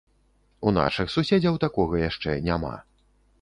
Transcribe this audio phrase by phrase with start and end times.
[0.71, 2.73] У нашых суседзяў такога яшчэ няма.